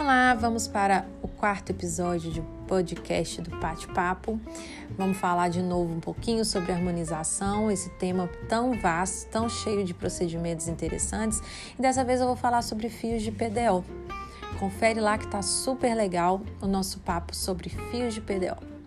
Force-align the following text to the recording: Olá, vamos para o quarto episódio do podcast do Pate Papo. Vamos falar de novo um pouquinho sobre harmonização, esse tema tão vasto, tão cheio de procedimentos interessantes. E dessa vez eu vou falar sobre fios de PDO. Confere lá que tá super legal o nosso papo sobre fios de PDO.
Olá, 0.00 0.32
vamos 0.32 0.66
para 0.66 1.04
o 1.20 1.28
quarto 1.28 1.72
episódio 1.72 2.30
do 2.30 2.42
podcast 2.66 3.42
do 3.42 3.50
Pate 3.58 3.86
Papo. 3.88 4.40
Vamos 4.96 5.18
falar 5.18 5.50
de 5.50 5.62
novo 5.62 5.92
um 5.92 6.00
pouquinho 6.00 6.42
sobre 6.42 6.72
harmonização, 6.72 7.70
esse 7.70 7.90
tema 7.90 8.26
tão 8.48 8.72
vasto, 8.80 9.28
tão 9.28 9.46
cheio 9.46 9.84
de 9.84 9.92
procedimentos 9.92 10.68
interessantes. 10.68 11.42
E 11.78 11.82
dessa 11.82 12.02
vez 12.02 12.18
eu 12.18 12.26
vou 12.26 12.34
falar 12.34 12.62
sobre 12.62 12.88
fios 12.88 13.20
de 13.20 13.30
PDO. 13.30 13.84
Confere 14.58 15.00
lá 15.00 15.18
que 15.18 15.28
tá 15.28 15.42
super 15.42 15.94
legal 15.94 16.40
o 16.62 16.66
nosso 16.66 17.00
papo 17.00 17.36
sobre 17.36 17.68
fios 17.68 18.14
de 18.14 18.22
PDO. 18.22 18.79